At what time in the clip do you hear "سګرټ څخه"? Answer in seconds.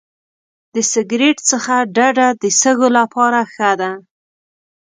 0.91-1.73